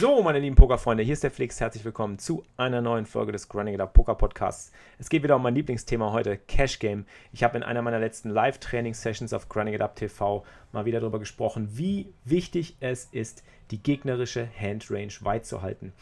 So, 0.00 0.22
meine 0.22 0.38
lieben 0.38 0.56
Pokerfreunde, 0.56 1.02
hier 1.02 1.12
ist 1.12 1.24
der 1.24 1.30
Flix. 1.30 1.60
Herzlich 1.60 1.84
willkommen 1.84 2.18
zu 2.18 2.42
einer 2.56 2.80
neuen 2.80 3.04
Folge 3.04 3.32
des 3.32 3.50
Grinding 3.50 3.74
It 3.74 3.82
Up 3.82 3.92
Poker 3.92 4.14
Podcasts. 4.14 4.72
Es 4.98 5.10
geht 5.10 5.22
wieder 5.22 5.36
um 5.36 5.42
mein 5.42 5.54
Lieblingsthema 5.54 6.10
heute, 6.10 6.38
Cash 6.38 6.78
Game. 6.78 7.04
Ich 7.34 7.44
habe 7.44 7.58
in 7.58 7.62
einer 7.62 7.82
meiner 7.82 7.98
letzten 7.98 8.30
Live-Training-Sessions 8.30 9.34
auf 9.34 9.50
Grinding 9.50 9.74
It 9.74 9.82
Up 9.82 9.96
TV 9.96 10.42
mal 10.72 10.86
wieder 10.86 11.00
darüber 11.00 11.18
gesprochen, 11.18 11.68
wie 11.72 12.14
wichtig 12.24 12.78
es 12.80 13.10
ist, 13.12 13.44
die 13.72 13.82
gegnerische 13.82 14.48
Handrange 14.58 15.12
weit 15.20 15.44
zu 15.44 15.60
halten. 15.60 15.92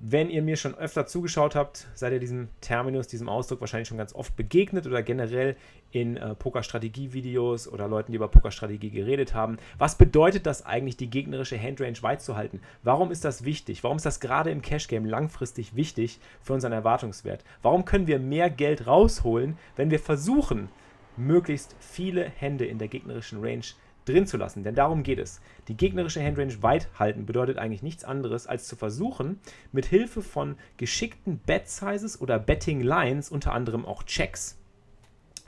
Wenn 0.00 0.30
ihr 0.30 0.42
mir 0.42 0.54
schon 0.54 0.76
öfter 0.76 1.06
zugeschaut 1.06 1.56
habt, 1.56 1.88
seid 1.94 2.12
ihr 2.12 2.20
diesem 2.20 2.46
Terminus, 2.60 3.08
diesem 3.08 3.28
Ausdruck 3.28 3.60
wahrscheinlich 3.60 3.88
schon 3.88 3.98
ganz 3.98 4.14
oft 4.14 4.36
begegnet 4.36 4.86
oder 4.86 5.02
generell 5.02 5.56
in 5.90 6.16
äh, 6.16 6.36
Pokerstrategie-Videos 6.36 7.66
oder 7.66 7.88
Leuten, 7.88 8.12
die 8.12 8.16
über 8.16 8.28
Pokerstrategie 8.28 8.90
geredet 8.90 9.34
haben. 9.34 9.56
Was 9.76 9.98
bedeutet 9.98 10.46
das 10.46 10.64
eigentlich, 10.64 10.96
die 10.96 11.10
gegnerische 11.10 11.60
Handrange 11.60 12.00
weit 12.02 12.22
zu 12.22 12.36
halten? 12.36 12.60
Warum 12.84 13.10
ist 13.10 13.24
das 13.24 13.44
wichtig? 13.44 13.82
Warum 13.82 13.96
ist 13.96 14.06
das 14.06 14.20
gerade 14.20 14.52
im 14.52 14.62
Cash-Game 14.62 15.04
langfristig 15.04 15.74
wichtig 15.74 16.20
für 16.42 16.52
unseren 16.52 16.72
Erwartungswert? 16.72 17.42
Warum 17.62 17.84
können 17.84 18.06
wir 18.06 18.20
mehr 18.20 18.50
Geld 18.50 18.86
rausholen, 18.86 19.58
wenn 19.74 19.90
wir 19.90 19.98
versuchen, 19.98 20.68
möglichst 21.16 21.74
viele 21.80 22.24
Hände 22.24 22.66
in 22.66 22.78
der 22.78 22.86
gegnerischen 22.86 23.42
Range 23.42 23.62
zu 23.62 23.87
drin 24.08 24.26
zu 24.26 24.36
lassen. 24.36 24.64
Denn 24.64 24.74
darum 24.74 25.02
geht 25.02 25.18
es. 25.18 25.40
Die 25.68 25.76
gegnerische 25.76 26.24
Handrange 26.24 26.62
weit 26.62 26.88
halten 26.98 27.26
bedeutet 27.26 27.58
eigentlich 27.58 27.82
nichts 27.82 28.04
anderes, 28.04 28.46
als 28.46 28.66
zu 28.66 28.76
versuchen, 28.76 29.40
mit 29.72 29.86
Hilfe 29.86 30.22
von 30.22 30.56
geschickten 30.76 31.38
Bet 31.38 31.68
Sizes 31.68 32.20
oder 32.20 32.38
Betting 32.38 32.80
Lines, 32.80 33.30
unter 33.30 33.52
anderem 33.52 33.84
auch 33.84 34.02
Checks, 34.04 34.58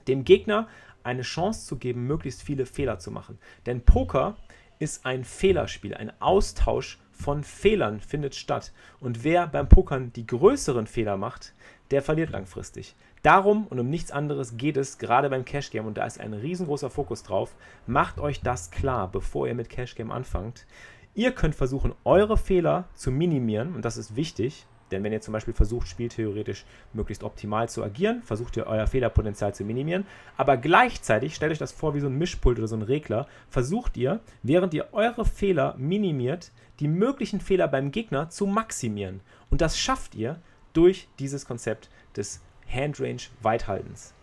dem 0.09 0.25
Gegner 0.25 0.69
eine 1.03 1.23
Chance 1.23 1.67
zu 1.67 1.77
geben, 1.77 2.07
möglichst 2.07 2.43
viele 2.43 2.67
Fehler 2.67 2.99
zu 2.99 3.11
machen. 3.11 3.39
Denn 3.67 3.83
Poker 3.83 4.37
ist 4.79 5.07
ein 5.07 5.25
Fehlerspiel, 5.25 5.95
ein 5.95 6.13
Austausch 6.21 6.99
von 7.13 7.45
Fehlern 7.45 8.01
findet 8.01 8.35
statt. 8.35 8.73
Und 8.99 9.25
wer 9.25 9.47
beim 9.47 9.69
Pokern 9.69 10.13
die 10.13 10.27
größeren 10.27 10.87
Fehler 10.87 11.17
macht, 11.17 11.55
der 11.91 12.03
verliert 12.03 12.31
langfristig. 12.31 12.97
Darum 13.23 13.67
und 13.67 13.79
um 13.79 13.91
nichts 13.91 14.13
anderes 14.13 14.57
geht 14.57 14.79
es 14.79 14.97
gerade 14.97 15.29
beim 15.29 15.45
Cash 15.45 15.71
Game 15.71 15.87
und 15.87 15.99
da 15.99 16.07
ist 16.07 16.21
ein 16.21 16.33
riesengroßer 16.33 16.89
Fokus 16.89 17.23
drauf. 17.23 17.55
Macht 17.87 18.19
euch 18.19 18.41
das 18.41 18.71
klar, 18.71 19.09
bevor 19.09 19.47
ihr 19.47 19.55
mit 19.55 19.69
Cash 19.69 19.95
Game 19.95 20.11
anfangt. 20.11 20.67
Ihr 21.15 21.33
könnt 21.33 21.55
versuchen, 21.55 21.93
eure 22.05 22.39
Fehler 22.39 22.89
zu 22.95 23.11
minimieren 23.11 23.75
und 23.75 23.85
das 23.85 23.99
ist 23.99 24.17
wichtig, 24.17 24.67
denn 24.91 25.05
wenn 25.05 25.13
ihr 25.13 25.21
zum 25.21 25.33
Beispiel 25.33 25.55
versucht, 25.55 25.89
spieltheoretisch 25.89 26.65
möglichst 26.93 27.23
optimal 27.23 27.69
zu 27.69 27.85
agieren, 27.85 28.23
versucht 28.23 28.57
ihr 28.57 28.67
euer 28.67 28.87
Fehlerpotenzial 28.87 29.55
zu 29.55 29.65
minimieren. 29.65 30.07
Aber 30.37 30.57
gleichzeitig, 30.57 31.35
stellt 31.35 31.53
euch 31.53 31.59
das 31.59 31.73
vor 31.73 31.95
wie 31.95 32.01
so 32.01 32.09
ein 32.09 32.19
Mischpult 32.19 32.59
oder 32.59 32.69
so 32.69 32.77
ein 32.77 32.83
Regler, 32.83 33.27
versucht 33.49 33.97
ihr, 33.97 34.21
während 34.43 34.75
ihr 34.75 34.89
eure 34.93 35.25
Fehler 35.25 35.75
minimiert, 35.79 36.53
die 36.81 36.89
möglichen 36.89 37.41
Fehler 37.41 37.69
beim 37.69 37.93
Gegner 37.93 38.31
zu 38.31 38.47
maximieren. 38.47 39.21
Und 39.51 39.61
das 39.61 39.79
schafft 39.79 40.15
ihr 40.15 40.41
durch 40.73 41.09
dieses 41.19 41.47
Konzept 41.47 41.91
des 42.17 42.41
Handrange 42.73 43.23
Weithaltens. 43.43 44.15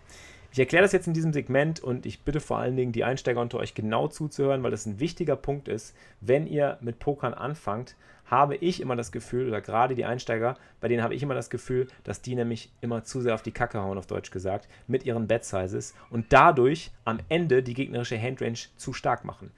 Ich 0.52 0.59
erkläre 0.59 0.84
das 0.84 0.91
jetzt 0.91 1.08
in 1.08 1.13
diesem 1.13 1.34
Segment 1.34 1.81
und 1.81 2.06
ich 2.06 2.22
bitte 2.22 2.40
vor 2.40 2.58
allen 2.58 2.75
Dingen 2.75 2.91
die 2.91 3.03
Einsteiger 3.03 3.41
unter 3.41 3.59
euch 3.59 3.75
genau 3.75 4.08
zuzuhören, 4.08 4.63
weil 4.63 4.72
das 4.72 4.85
ein 4.85 5.00
wichtiger 5.00 5.35
Punkt 5.35 5.68
ist. 5.68 5.96
Wenn 6.22 6.47
ihr 6.47 6.78
mit 6.81 7.00
Pokern 7.00 7.34
anfangt, 7.34 7.96
habe 8.25 8.56
ich 8.56 8.81
immer 8.81 8.96
das 8.96 9.12
Gefühl, 9.12 9.47
oder 9.47 9.62
gerade 9.62 9.96
die 9.96 10.06
Einsteiger, 10.06 10.56
bei 10.81 10.88
denen 10.88 11.03
habe 11.03 11.16
ich 11.16 11.24
immer 11.24 11.34
das 11.34 11.50
Gefühl, 11.50 11.88
dass 12.03 12.22
die 12.22 12.35
nämlich 12.35 12.72
immer 12.81 13.03
zu 13.03 13.22
sehr 13.22 13.35
auf 13.35 13.41
die 13.41 13.52
Kacke 13.52 13.81
hauen, 13.81 13.97
auf 13.97 14.08
Deutsch 14.08 14.31
gesagt, 14.31 14.68
mit 14.88 15.06
ihren 15.06 15.28
Bet 15.28 15.46
Sizes 15.46 15.94
und 16.09 16.25
dadurch 16.29 16.91
am 17.06 17.19
Ende 17.29 17.64
die 17.64 17.74
gegnerische 17.74 18.19
Handrange 18.19 18.59
zu 18.78 18.94
stark 18.94 19.25
machen. 19.25 19.52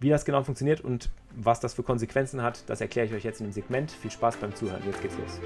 Wie 0.00 0.08
das 0.10 0.24
genau 0.24 0.42
funktioniert 0.42 0.80
und 0.80 1.10
was 1.34 1.60
das 1.60 1.74
für 1.74 1.82
Konsequenzen 1.82 2.42
hat, 2.42 2.64
das 2.66 2.80
erkläre 2.80 3.06
ich 3.06 3.14
euch 3.14 3.24
jetzt 3.24 3.40
in 3.40 3.46
dem 3.46 3.52
Segment. 3.52 3.90
Viel 3.90 4.10
Spaß 4.10 4.36
beim 4.36 4.54
Zuhören. 4.54 4.82
Jetzt 4.84 5.00
geht's 5.00 5.16
los. 5.16 5.40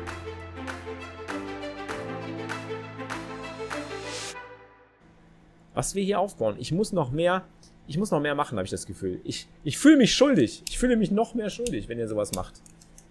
Was 5.80 5.94
wir 5.94 6.04
hier 6.04 6.20
aufbauen. 6.20 6.56
Ich 6.58 6.72
muss 6.72 6.92
noch 6.92 7.10
mehr, 7.10 7.42
ich 7.86 7.96
muss 7.96 8.10
noch 8.10 8.20
mehr 8.20 8.34
machen, 8.34 8.58
habe 8.58 8.66
ich 8.66 8.70
das 8.70 8.84
Gefühl. 8.84 9.18
Ich, 9.24 9.48
ich 9.64 9.78
fühle 9.78 9.96
mich 9.96 10.14
schuldig. 10.14 10.62
Ich 10.68 10.78
fühle 10.78 10.94
mich 10.94 11.10
noch 11.10 11.32
mehr 11.32 11.48
schuldig, 11.48 11.88
wenn 11.88 11.98
ihr 11.98 12.06
sowas 12.06 12.32
macht. 12.34 12.60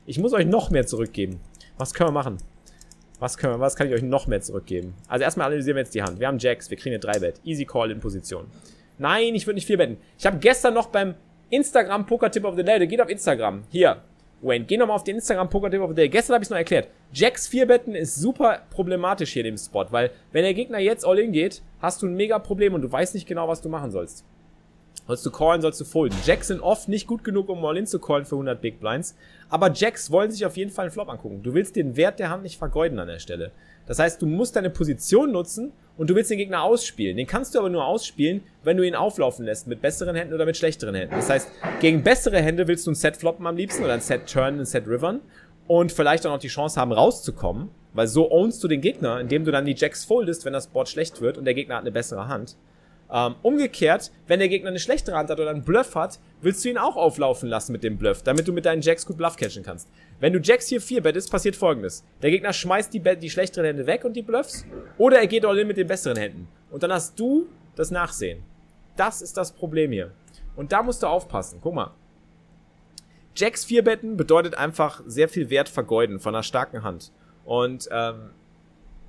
Ich 0.06 0.20
muss 0.20 0.34
euch 0.34 0.46
noch 0.46 0.70
mehr 0.70 0.86
zurückgeben. 0.86 1.40
Was 1.80 1.96
können 1.96 2.10
wir 2.10 2.14
machen? 2.14 2.38
Was, 3.18 3.40
können 3.40 3.56
wir, 3.56 3.60
was 3.60 3.76
kann 3.76 3.88
ich 3.88 3.94
euch 3.96 4.04
noch 4.04 4.28
mehr 4.28 4.42
zurückgeben? 4.42 4.94
Also 5.08 5.24
erstmal 5.24 5.48
analysieren 5.48 5.78
wir 5.78 5.82
jetzt 5.82 5.96
die 5.96 6.04
Hand. 6.04 6.20
Wir 6.20 6.28
haben 6.28 6.38
Jacks, 6.38 6.70
wir 6.70 6.78
kriegen 6.78 6.94
eine 6.94 7.04
3-Bet. 7.04 7.42
Easy 7.44 7.66
Call 7.66 7.90
in 7.90 8.00
Position. 8.00 8.46
Nein, 9.00 9.34
ich 9.34 9.48
würde 9.48 9.56
nicht 9.56 9.66
4 9.66 9.78
betten. 9.78 9.98
Ich 10.20 10.28
habe 10.28 10.38
gestern 10.38 10.76
noch 10.76 10.90
beim 10.90 11.16
Instagram 11.50 12.06
Poker 12.06 12.30
Tip 12.30 12.46
of 12.46 12.56
the 12.56 12.64
Day, 12.64 12.86
geht 12.86 13.02
auf 13.02 13.10
Instagram. 13.10 13.64
Hier, 13.72 14.04
Wayne, 14.42 14.66
geh 14.66 14.78
nochmal 14.78 14.96
auf 14.96 15.04
den 15.04 15.16
Instagram 15.16 15.50
Poker 15.50 15.70
Tip 15.70 15.82
of 15.82 15.90
the 15.90 15.96
Day. 15.96 16.10
Gestern 16.10 16.36
habe 16.36 16.44
ich 16.44 16.48
es 16.48 16.50
noch 16.50 16.58
erklärt. 16.58 16.88
Jacks 17.12 17.48
4 17.48 17.66
Betten 17.66 17.96
ist 17.96 18.16
super 18.16 18.62
problematisch 18.70 19.34
hier 19.34 19.46
in 19.46 19.56
dem 19.56 19.58
Spot, 19.58 19.86
weil 19.90 20.12
wenn 20.32 20.44
der 20.44 20.54
Gegner 20.54 20.80
jetzt 20.80 21.06
all 21.06 21.20
in 21.20 21.32
geht, 21.32 21.62
hast 21.82 22.02
du 22.02 22.08
ein 22.08 22.16
mega 22.16 22.40
Problem 22.40 22.74
und 22.74 22.82
du 22.82 22.92
weißt 22.92 23.16
nicht 23.16 23.28
genau, 23.28 23.48
was 23.48 23.62
du 23.62 23.70
machen 23.70 23.92
sollst. 23.92 24.24
Sollst 25.08 25.26
du 25.26 25.32
callen, 25.32 25.62
sollst 25.62 25.82
du 25.82 25.86
folden. 25.86 26.16
Jacks 26.24 26.50
sind 26.50 26.62
oft 26.62 26.88
nicht 26.88 27.08
gut 27.08 27.24
genug, 27.24 27.50
um 27.50 27.66
all 27.66 27.78
in 27.78 27.88
zu 27.88 27.98
callen 27.98 28.26
für 28.26 28.36
100 28.36 28.62
Big 28.62 28.80
Blinds, 28.80 29.16
aber 29.50 29.72
Jacks 29.72 30.12
wollen 30.12 30.30
sich 30.30 30.46
auf 30.46 30.56
jeden 30.56 30.70
Fall 30.70 30.86
einen 30.86 30.92
Flop 30.92 31.10
angucken. 31.10 31.42
Du 31.42 31.56
willst 31.56 31.76
den 31.76 31.98
Wert 31.98 32.20
der 32.20 32.30
Hand 32.30 32.44
nicht 32.44 32.60
vergeuden 32.60 33.00
an 33.00 33.08
der 33.08 33.18
Stelle. 33.18 33.52
Das 33.88 33.98
heißt, 33.98 34.22
du 34.22 34.28
musst 34.28 34.56
deine 34.56 34.70
Position 34.70 35.32
nutzen 35.32 35.72
und 35.98 36.12
du 36.12 36.16
willst 36.16 36.30
den 36.30 36.38
Gegner 36.38 36.62
ausspielen. 36.62 37.18
Den 37.18 37.26
kannst 37.26 37.56
du 37.56 37.60
aber 37.60 37.70
nur 37.70 37.86
ausspielen, 37.86 38.44
wenn 38.64 38.78
du 38.78 38.84
ihn 38.84 38.94
auflaufen 38.94 39.46
lässt 39.46 39.66
mit 39.66 39.82
besseren 39.82 40.16
Händen 40.16 40.36
oder 40.36 40.46
mit 40.46 40.58
schlechteren 40.58 40.94
Händen. 40.94 41.16
Das 41.16 41.28
heißt, 41.28 41.50
gegen 41.82 42.04
bessere 42.04 42.40
Hände 42.40 42.68
willst 42.68 42.86
du 42.86 42.92
ein 42.92 42.96
Set 42.96 43.18
floppen 43.18 43.48
am 43.48 43.58
liebsten 43.58 43.84
oder 43.84 43.94
ein 43.94 44.02
Set 44.02 44.32
turnen, 44.32 44.60
ein 44.60 44.66
Set 44.66 44.88
rivern 44.88 45.22
und 45.66 45.92
vielleicht 45.92 46.28
auch 46.28 46.32
noch 46.32 46.40
die 46.40 46.50
Chance 46.50 46.80
haben 46.80 46.92
rauszukommen, 46.92 47.70
weil 47.94 48.06
so 48.06 48.32
ownst 48.32 48.64
du 48.64 48.68
den 48.68 48.82
Gegner, 48.82 49.20
indem 49.20 49.44
du 49.44 49.52
dann 49.52 49.66
die 49.66 49.76
Jacks 49.76 50.06
foldest, 50.06 50.46
wenn 50.46 50.54
das 50.54 50.68
Board 50.68 50.88
schlecht 50.88 51.20
wird 51.20 51.40
und 51.40 51.46
der 51.46 51.56
Gegner 51.56 51.76
hat 51.76 51.82
eine 51.82 51.92
bessere 51.92 52.28
Hand. 52.28 52.58
Ähm, 53.12 53.36
umgekehrt, 53.42 54.12
wenn 54.28 54.40
der 54.40 54.50
Gegner 54.50 54.70
eine 54.70 54.80
schlechtere 54.80 55.16
Hand 55.16 55.30
hat 55.30 55.40
oder 55.40 55.50
einen 55.50 55.64
Bluff 55.64 55.96
hat, 55.96 56.20
willst 56.42 56.64
du 56.64 56.70
ihn 56.70 56.78
auch 56.78 56.96
auflaufen 56.96 57.50
lassen 57.50 57.72
mit 57.72 57.84
dem 57.84 57.98
Bluff, 57.98 58.22
damit 58.22 58.48
du 58.48 58.54
mit 58.54 58.66
deinen 58.66 58.82
Jacks 58.82 59.06
gut 59.06 59.18
Bluff 59.18 59.36
catchen 59.36 59.64
kannst. 59.64 59.90
Wenn 60.20 60.34
du 60.34 60.40
Jacks 60.40 60.68
hier 60.68 60.80
4 60.80 61.02
bettest, 61.02 61.32
passiert 61.32 61.56
folgendes. 61.56 62.04
Der 62.22 62.30
Gegner 62.30 62.54
schmeißt 62.54 62.94
die, 62.94 63.00
die 63.00 63.30
schlechteren 63.30 63.66
Hände 63.66 63.88
weg 63.88 64.06
und 64.06 64.14
die 64.14 64.22
Bluffs, 64.22 64.66
oder 64.98 65.18
er 65.20 65.28
geht 65.28 65.46
all 65.46 65.58
in 65.58 65.68
mit 65.68 65.78
den 65.78 65.88
besseren 65.88 66.18
Händen. 66.18 66.48
Und 66.70 66.84
dann 66.84 66.94
hast 66.94 67.20
du 67.20 67.48
das 67.76 67.90
Nachsehen. 67.90 68.44
Das 68.96 69.22
ist 69.22 69.38
das 69.38 69.54
Problem 69.54 69.92
hier. 69.92 70.12
Und 70.56 70.72
da 70.72 70.84
musst 70.84 71.02
du 71.02 71.08
aufpassen. 71.08 71.60
Guck 71.64 71.74
mal. 71.74 71.92
Jacks 73.36 73.64
4 73.64 73.84
betten 73.84 74.18
bedeutet 74.18 74.56
einfach 74.56 75.02
sehr 75.06 75.30
viel 75.30 75.50
Wert 75.50 75.70
vergeuden 75.70 76.20
von 76.20 76.36
einer 76.36 76.44
starken 76.44 76.84
Hand. 76.84 77.12
Und 77.46 77.88
ähm, 77.92 78.32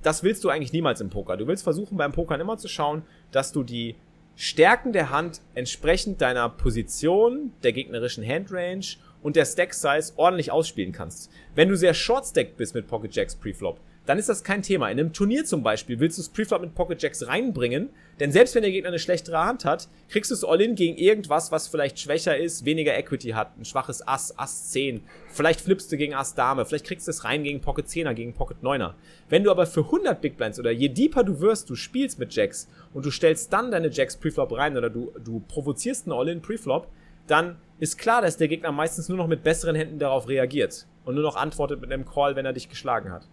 das 0.03 0.23
willst 0.23 0.43
du 0.43 0.49
eigentlich 0.49 0.73
niemals 0.73 1.01
im 1.01 1.09
Poker. 1.09 1.37
Du 1.37 1.47
willst 1.47 1.63
versuchen 1.63 1.97
beim 1.97 2.11
Pokern 2.11 2.41
immer 2.41 2.57
zu 2.57 2.67
schauen, 2.67 3.03
dass 3.31 3.51
du 3.51 3.63
die 3.63 3.95
Stärken 4.35 4.93
der 4.93 5.09
Hand 5.09 5.41
entsprechend 5.53 6.21
deiner 6.21 6.49
Position, 6.49 7.51
der 7.63 7.73
gegnerischen 7.73 8.25
Handrange 8.25 8.97
und 9.21 9.35
der 9.35 9.45
Stack 9.45 9.73
Size 9.73 10.13
ordentlich 10.15 10.51
ausspielen 10.51 10.91
kannst. 10.91 11.29
Wenn 11.53 11.69
du 11.69 11.77
sehr 11.77 11.93
short 11.93 12.25
stacked 12.25 12.57
bist 12.57 12.73
mit 12.73 12.87
Pocket 12.87 13.13
Jacks 13.13 13.35
Preflop, 13.35 13.79
dann 14.05 14.17
ist 14.17 14.29
das 14.29 14.43
kein 14.43 14.63
Thema. 14.63 14.89
In 14.89 14.99
einem 14.99 15.13
Turnier 15.13 15.45
zum 15.45 15.61
Beispiel 15.61 15.99
willst 15.99 16.17
du 16.17 16.21
das 16.21 16.29
Preflop 16.29 16.61
mit 16.61 16.73
Pocket 16.73 17.01
Jacks 17.01 17.27
reinbringen, 17.27 17.89
denn 18.19 18.31
selbst 18.31 18.55
wenn 18.55 18.63
der 18.63 18.71
Gegner 18.71 18.89
eine 18.89 18.99
schlechtere 18.99 19.39
Hand 19.39 19.63
hat, 19.63 19.87
kriegst 20.09 20.31
du 20.31 20.35
es 20.35 20.43
All-In 20.43 20.75
gegen 20.75 20.97
irgendwas, 20.97 21.51
was 21.51 21.67
vielleicht 21.67 21.99
schwächer 21.99 22.37
ist, 22.37 22.65
weniger 22.65 22.97
Equity 22.97 23.29
hat, 23.29 23.57
ein 23.57 23.65
schwaches 23.65 24.07
Ass, 24.07 24.37
Ass 24.37 24.71
10, 24.71 25.03
vielleicht 25.29 25.61
flippst 25.61 25.91
du 25.91 25.97
gegen 25.97 26.15
Ass 26.15 26.33
Dame, 26.33 26.65
vielleicht 26.65 26.85
kriegst 26.85 27.07
du 27.07 27.11
es 27.11 27.23
rein 27.23 27.43
gegen 27.43 27.61
Pocket 27.61 27.85
10er, 27.85 28.13
gegen 28.13 28.33
Pocket 28.33 28.57
9er. 28.63 28.93
Wenn 29.29 29.43
du 29.43 29.51
aber 29.51 29.67
für 29.67 29.81
100 29.81 30.19
Big 30.19 30.35
Blinds 30.37 30.59
oder 30.59 30.71
je 30.71 30.89
deeper 30.89 31.23
du 31.23 31.39
wirst, 31.39 31.69
du 31.69 31.75
spielst 31.75 32.17
mit 32.19 32.33
Jacks 32.33 32.67
und 32.93 33.05
du 33.05 33.11
stellst 33.11 33.53
dann 33.53 33.71
deine 33.71 33.89
Jacks 33.89 34.17
Preflop 34.17 34.51
rein 34.53 34.77
oder 34.77 34.89
du, 34.89 35.13
du 35.23 35.41
provozierst 35.47 36.07
einen 36.07 36.17
All-In 36.17 36.41
Preflop, 36.41 36.87
dann 37.27 37.57
ist 37.79 37.97
klar, 37.97 38.21
dass 38.21 38.37
der 38.37 38.47
Gegner 38.47 38.71
meistens 38.71 39.09
nur 39.09 39.17
noch 39.17 39.27
mit 39.27 39.43
besseren 39.43 39.75
Händen 39.75 39.99
darauf 39.99 40.27
reagiert 40.27 40.85
und 41.05 41.15
nur 41.15 41.23
noch 41.23 41.35
antwortet 41.35 41.81
mit 41.81 41.91
einem 41.91 42.05
Call, 42.05 42.35
wenn 42.35 42.45
er 42.45 42.53
dich 42.53 42.69
geschlagen 42.69 43.11
hat. 43.11 43.27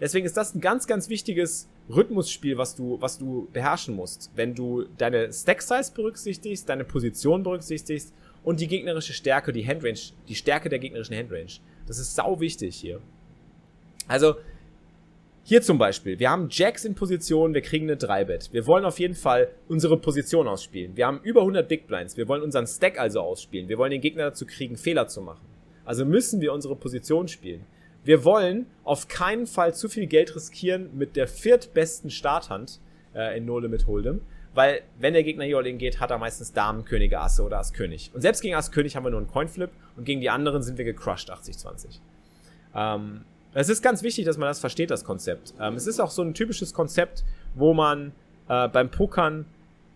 Deswegen 0.00 0.26
ist 0.26 0.36
das 0.36 0.54
ein 0.54 0.60
ganz, 0.60 0.86
ganz 0.86 1.08
wichtiges 1.08 1.68
Rhythmusspiel, 1.88 2.56
was 2.56 2.76
du, 2.76 3.00
was 3.00 3.18
du 3.18 3.48
beherrschen 3.52 3.96
musst. 3.96 4.30
Wenn 4.34 4.54
du 4.54 4.84
deine 4.96 5.32
Stack 5.32 5.62
Size 5.62 5.92
berücksichtigst, 5.92 6.68
deine 6.68 6.84
Position 6.84 7.42
berücksichtigst 7.42 8.12
und 8.44 8.60
die 8.60 8.68
gegnerische 8.68 9.12
Stärke, 9.12 9.52
die 9.52 9.66
Handrange, 9.66 9.98
die 10.28 10.34
Stärke 10.34 10.68
der 10.68 10.78
gegnerischen 10.78 11.16
Handrange. 11.16 11.58
Das 11.86 11.98
ist 11.98 12.14
sau 12.14 12.38
wichtig 12.38 12.76
hier. 12.76 13.00
Also, 14.06 14.36
hier 15.42 15.62
zum 15.62 15.78
Beispiel, 15.78 16.18
wir 16.18 16.30
haben 16.30 16.48
Jacks 16.50 16.84
in 16.84 16.94
Position, 16.94 17.54
wir 17.54 17.62
kriegen 17.62 17.86
eine 17.86 17.98
3-Bet. 17.98 18.50
Wir 18.52 18.66
wollen 18.66 18.84
auf 18.84 18.98
jeden 18.98 19.14
Fall 19.14 19.48
unsere 19.66 19.96
Position 19.96 20.46
ausspielen. 20.46 20.94
Wir 20.94 21.06
haben 21.06 21.20
über 21.22 21.40
100 21.40 21.66
Big 21.66 21.86
Blinds, 21.86 22.16
wir 22.18 22.28
wollen 22.28 22.42
unseren 22.42 22.66
Stack 22.66 22.98
also 22.98 23.20
ausspielen. 23.20 23.68
Wir 23.68 23.78
wollen 23.78 23.90
den 23.90 24.02
Gegner 24.02 24.24
dazu 24.24 24.44
kriegen, 24.44 24.76
Fehler 24.76 25.08
zu 25.08 25.22
machen. 25.22 25.46
Also 25.86 26.04
müssen 26.04 26.42
wir 26.42 26.52
unsere 26.52 26.76
Position 26.76 27.28
spielen. 27.28 27.64
Wir 28.08 28.24
wollen 28.24 28.64
auf 28.84 29.06
keinen 29.08 29.46
Fall 29.46 29.74
zu 29.74 29.86
viel 29.86 30.06
Geld 30.06 30.34
riskieren 30.34 30.88
mit 30.96 31.14
der 31.14 31.28
viertbesten 31.28 32.08
Starthand 32.08 32.80
äh, 33.14 33.36
in 33.36 33.44
No 33.44 33.58
Limit 33.58 33.84
Hold'em, 33.84 34.20
weil 34.54 34.80
wenn 34.98 35.12
der 35.12 35.22
Gegner 35.22 35.44
hier 35.44 35.58
All-In 35.58 35.76
geht, 35.76 36.00
hat 36.00 36.10
er 36.10 36.16
meistens 36.16 36.54
Damen, 36.54 36.86
Könige, 36.86 37.20
Asse 37.20 37.42
oder 37.42 37.58
Ass 37.58 37.74
König. 37.74 38.10
Und 38.14 38.22
selbst 38.22 38.40
gegen 38.40 38.54
Ass 38.54 38.72
König 38.72 38.96
haben 38.96 39.04
wir 39.04 39.10
nur 39.10 39.20
einen 39.20 39.28
Coinflip 39.28 39.68
und 39.98 40.04
gegen 40.04 40.22
die 40.22 40.30
anderen 40.30 40.62
sind 40.62 40.78
wir 40.78 40.86
gecrushed 40.86 41.30
80-20. 41.30 41.98
Ähm, 42.74 43.26
es 43.52 43.68
ist 43.68 43.82
ganz 43.82 44.02
wichtig, 44.02 44.24
dass 44.24 44.38
man 44.38 44.48
das 44.48 44.58
versteht, 44.58 44.90
das 44.90 45.04
Konzept. 45.04 45.52
Ähm, 45.60 45.74
es 45.74 45.86
ist 45.86 46.00
auch 46.00 46.10
so 46.10 46.22
ein 46.22 46.32
typisches 46.32 46.72
Konzept, 46.72 47.24
wo 47.56 47.74
man 47.74 48.12
äh, 48.48 48.68
beim 48.68 48.90
Pokern 48.90 49.44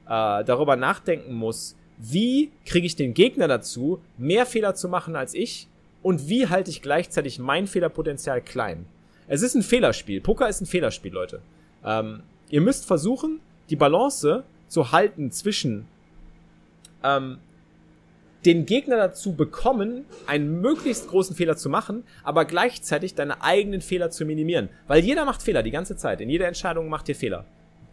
äh, 0.04 0.44
darüber 0.44 0.76
nachdenken 0.76 1.32
muss, 1.32 1.76
wie 1.96 2.52
kriege 2.66 2.86
ich 2.86 2.94
den 2.94 3.14
Gegner 3.14 3.48
dazu, 3.48 4.02
mehr 4.18 4.44
Fehler 4.44 4.74
zu 4.74 4.90
machen 4.90 5.16
als 5.16 5.32
ich 5.32 5.66
und 6.02 6.28
wie 6.28 6.48
halte 6.48 6.70
ich 6.70 6.82
gleichzeitig 6.82 7.38
mein 7.38 7.66
Fehlerpotenzial 7.66 8.40
klein. 8.40 8.86
Es 9.28 9.42
ist 9.42 9.54
ein 9.54 9.62
Fehlerspiel. 9.62 10.20
Poker 10.20 10.48
ist 10.48 10.60
ein 10.60 10.66
Fehlerspiel, 10.66 11.12
Leute. 11.12 11.40
Ähm, 11.84 12.22
ihr 12.50 12.60
müsst 12.60 12.86
versuchen, 12.86 13.40
die 13.70 13.76
Balance 13.76 14.44
zu 14.68 14.92
halten 14.92 15.30
zwischen 15.30 15.86
ähm, 17.02 17.38
den 18.44 18.66
Gegner 18.66 18.96
dazu 18.96 19.34
bekommen, 19.34 20.04
einen 20.26 20.60
möglichst 20.60 21.08
großen 21.08 21.36
Fehler 21.36 21.56
zu 21.56 21.68
machen, 21.68 22.04
aber 22.24 22.44
gleichzeitig 22.44 23.14
deine 23.14 23.42
eigenen 23.42 23.80
Fehler 23.80 24.10
zu 24.10 24.24
minimieren. 24.24 24.68
Weil 24.88 25.04
jeder 25.04 25.24
macht 25.24 25.42
Fehler 25.42 25.62
die 25.62 25.70
ganze 25.70 25.96
Zeit. 25.96 26.20
In 26.20 26.28
jeder 26.28 26.48
Entscheidung 26.48 26.88
macht 26.88 27.08
ihr 27.08 27.14
Fehler. 27.14 27.44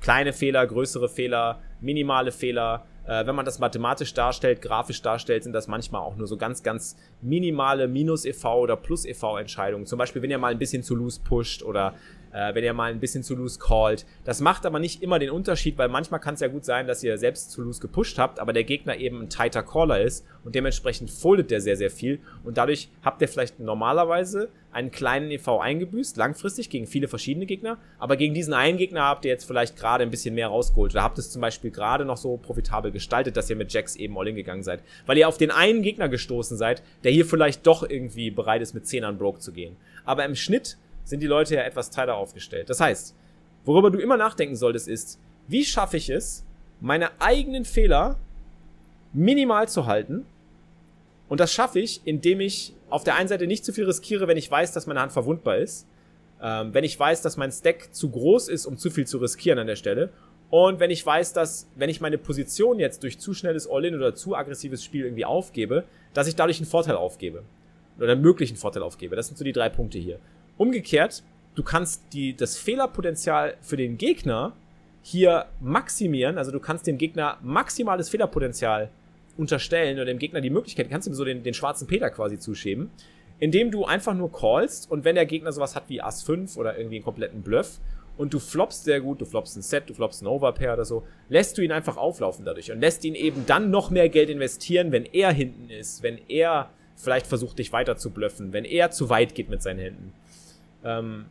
Kleine 0.02 0.34
Fehler, 0.34 0.66
größere 0.66 1.10
Fehler, 1.10 1.62
minimale 1.82 2.32
Fehler. 2.32 2.86
Äh, 3.10 3.26
wenn 3.26 3.34
man 3.34 3.44
das 3.44 3.58
mathematisch 3.58 4.14
darstellt, 4.14 4.62
grafisch 4.62 5.02
darstellt, 5.02 5.44
sind 5.44 5.54
das 5.54 5.68
manchmal 5.68 6.02
auch 6.02 6.16
nur 6.16 6.28
so 6.28 6.38
ganz, 6.38 6.62
ganz 6.62 6.96
minimale 7.22 7.88
Minus-EV 7.88 8.46
oder 8.46 8.76
Plus-EV-Entscheidungen. 8.76 9.88
Zum 9.88 9.98
Beispiel, 9.98 10.22
wenn 10.22 10.30
ihr 10.30 10.38
mal 10.38 10.52
ein 10.52 10.60
bisschen 10.60 10.84
zu 10.84 10.96
loose 10.96 11.20
pusht 11.20 11.64
oder 11.64 11.96
äh, 12.32 12.54
wenn 12.54 12.64
ihr 12.64 12.74
mal 12.74 12.92
ein 12.92 13.00
bisschen 13.00 13.24
zu 13.24 13.36
loose 13.36 13.60
callt. 13.60 14.06
Das 14.24 14.42
macht 14.42 14.66
aber 14.66 14.80
nicht 14.80 15.02
immer 15.02 15.20
den 15.20 15.30
Unterschied, 15.30 15.78
weil 15.78 15.90
manchmal 15.90 16.20
kann 16.20 16.36
es 16.36 16.40
ja 16.40 16.48
gut 16.48 16.66
sein, 16.66 16.88
dass 16.88 17.04
ihr 17.04 17.18
selbst 17.18 17.52
zu 17.52 17.62
loose 17.62 17.82
gepusht 17.82 18.18
habt, 18.18 18.40
aber 18.40 18.54
der 18.54 18.64
Gegner 18.64 18.98
eben 18.98 19.22
ein 19.22 19.30
tighter 19.30 19.64
Caller 19.64 20.02
ist 20.02 20.26
und 20.44 20.56
dementsprechend 20.56 21.10
foldet 21.10 21.52
der 21.52 21.62
sehr, 21.62 21.78
sehr 21.78 21.90
viel 21.90 22.20
und 22.44 22.58
dadurch 22.58 22.90
habt 23.04 23.22
ihr 23.22 23.28
vielleicht 23.28 23.60
normalerweise 23.60 24.50
einen 24.72 24.92
kleinen 24.92 25.32
EV 25.32 25.60
eingebüßt, 25.60 26.18
langfristig 26.18 26.70
gegen 26.70 26.86
viele 26.86 27.08
verschiedene 27.08 27.46
Gegner, 27.46 27.78
aber 27.98 28.18
gegen 28.18 28.34
diesen 28.34 28.54
einen 28.54 28.78
Gegner 28.78 29.02
habt 29.02 29.26
ihr 29.26 29.32
jetzt 29.32 29.46
vielleicht 29.46 29.76
gerade 29.76 30.04
ein 30.04 30.12
bisschen 30.12 30.36
mehr 30.36 30.48
rausgeholt 30.48 30.94
oder 30.94 31.04
habt 31.04 31.18
es 31.18 31.32
zum 31.32 31.42
Beispiel 31.42 31.72
gerade 31.72 32.06
noch 32.06 32.18
so 32.18 32.38
profitabel 32.38 32.92
gestaltet, 32.92 33.36
dass 33.36 33.50
ihr 33.50 33.56
mit 33.56 33.74
Jacks 33.74 33.96
eben 33.96 34.18
all 34.18 34.28
in 34.28 34.36
gegangen 34.36 34.64
seid, 34.64 34.84
weil 35.06 35.18
ihr 35.18 35.28
auf 35.28 35.38
den 35.38 35.52
einen 35.52 35.82
Gegner 35.82 36.10
gestoßen 36.10 36.58
seid, 36.58 36.84
der 37.04 37.12
hier 37.12 37.26
vielleicht 37.26 37.66
doch 37.66 37.88
irgendwie 37.88 38.30
bereit 38.30 38.62
ist, 38.62 38.74
mit 38.74 38.88
Zehnern 38.88 39.18
broke 39.18 39.40
zu 39.40 39.52
gehen. 39.52 39.76
Aber 40.06 40.26
im 40.26 40.36
Schnitt 40.36 40.78
sind 41.10 41.22
die 41.22 41.28
Leute 41.28 41.56
ja 41.56 41.62
etwas 41.62 41.90
teiler 41.90 42.16
aufgestellt. 42.16 42.70
Das 42.70 42.80
heißt, 42.80 43.16
worüber 43.66 43.92
du 43.92 44.00
immer 44.00 44.18
nachdenken 44.18 44.56
solltest, 44.56 44.88
ist, 44.88 45.20
wie 45.48 45.66
schaffe 45.66 45.98
ich 45.98 46.10
es, 46.10 46.46
meine 46.80 47.10
eigenen 47.20 47.66
Fehler 47.66 48.18
minimal 49.14 49.68
zu 49.68 49.86
halten? 49.86 50.26
Und 51.28 51.40
das 51.40 51.52
schaffe 51.54 51.80
ich, 51.80 52.02
indem 52.06 52.40
ich 52.40 52.74
auf 52.90 53.04
der 53.04 53.16
einen 53.16 53.28
Seite 53.28 53.48
nicht 53.48 53.66
zu 53.66 53.74
viel 53.74 53.86
riskiere, 53.86 54.28
wenn 54.28 54.38
ich 54.38 54.50
weiß, 54.50 54.72
dass 54.72 54.88
meine 54.88 55.02
Hand 55.02 55.12
verwundbar 55.12 55.58
ist. 55.58 55.88
Ähm, 56.42 56.74
wenn 56.74 56.84
ich 56.84 57.00
weiß, 57.00 57.22
dass 57.22 57.38
mein 57.38 57.52
Stack 57.52 57.94
zu 57.94 58.10
groß 58.10 58.48
ist, 58.48 58.66
um 58.66 58.78
zu 58.78 58.90
viel 58.90 59.06
zu 59.06 59.18
riskieren 59.18 59.60
an 59.60 59.68
der 59.68 59.76
Stelle. 59.76 60.10
Und 60.50 60.80
wenn 60.80 60.90
ich 60.90 61.06
weiß, 61.06 61.34
dass, 61.34 61.70
wenn 61.76 61.90
ich 61.90 62.02
meine 62.02 62.18
Position 62.18 62.80
jetzt 62.80 63.04
durch 63.04 63.20
zu 63.20 63.34
schnelles 63.34 63.70
All-In 63.70 63.96
oder 63.96 64.16
zu 64.16 64.36
aggressives 64.36 64.84
Spiel 64.84 65.06
irgendwie 65.06 65.26
aufgebe, 65.26 65.84
dass 66.14 66.28
ich 66.28 66.36
dadurch 66.36 66.58
einen 66.58 66.66
Vorteil 66.66 66.96
aufgebe. 66.96 67.44
Oder 67.98 68.14
einen 68.14 68.22
möglichen 68.22 68.56
Vorteil 68.56 68.82
aufgebe. 68.82 69.16
Das 69.16 69.28
sind 69.28 69.38
so 69.38 69.44
die 69.44 69.52
drei 69.52 69.70
Punkte 69.70 70.00
hier. 70.00 70.20
Umgekehrt, 70.60 71.24
du 71.56 71.64
kannst 71.64 72.04
die, 72.12 72.36
das 72.36 72.58
Fehlerpotenzial 72.58 73.56
für 73.62 73.78
den 73.78 73.98
Gegner 73.98 74.52
hier 75.02 75.46
maximieren. 75.62 76.38
Also 76.38 76.52
du 76.52 76.60
kannst 76.60 76.86
dem 76.86 76.98
Gegner 76.98 77.38
maximales 77.42 78.10
Fehlerpotenzial 78.10 78.90
unterstellen 79.38 79.96
oder 79.96 80.04
dem 80.04 80.20
Gegner 80.20 80.42
die 80.42 80.50
Möglichkeit, 80.50 80.90
kannst 80.90 81.08
ihm 81.08 81.14
so 81.14 81.24
den, 81.24 81.44
den 81.44 81.54
schwarzen 81.54 81.88
Peter 81.88 82.10
quasi 82.10 82.40
zuschieben, 82.40 82.92
indem 83.40 83.72
du 83.72 83.86
einfach 83.86 84.14
nur 84.14 84.34
callst 84.34 84.92
und 84.92 85.06
wenn 85.06 85.16
der 85.16 85.26
Gegner 85.26 85.54
sowas 85.54 85.78
hat 85.78 85.86
wie 85.88 86.02
Ass 86.02 86.24
5 86.24 86.58
oder 86.58 86.78
irgendwie 86.78 86.98
einen 86.98 87.06
kompletten 87.06 87.42
Bluff 87.42 87.80
und 88.18 88.34
du 88.34 88.40
floppst 88.40 88.84
sehr 88.84 89.00
gut, 89.00 89.22
du 89.22 89.26
floppst 89.26 89.56
ein 89.56 89.62
Set, 89.62 89.90
du 89.90 89.94
floppst 89.94 90.24
ein 90.24 90.28
Overpair 90.28 90.74
oder 90.74 90.84
so, 90.84 91.04
lässt 91.30 91.58
du 91.58 91.62
ihn 91.62 91.72
einfach 91.72 91.96
auflaufen 91.96 92.44
dadurch 92.44 92.70
und 92.70 92.82
lässt 92.82 93.06
ihn 93.06 93.16
eben 93.16 93.46
dann 93.46 93.72
noch 93.72 93.92
mehr 93.92 94.10
Geld 94.10 94.30
investieren, 94.30 94.92
wenn 94.92 95.06
er 95.06 95.32
hinten 95.32 95.70
ist, 95.70 96.04
wenn 96.04 96.20
er 96.28 96.70
vielleicht 96.98 97.28
versucht, 97.28 97.60
dich 97.60 97.72
weiter 97.72 97.96
zu 97.96 98.10
bluffen, 98.10 98.52
wenn 98.52 98.66
er 98.66 98.92
zu 98.92 99.10
weit 99.10 99.36
geht 99.36 99.50
mit 99.50 99.64
seinen 99.64 99.80
Händen. 99.80 100.14
Ähm, 100.84 101.26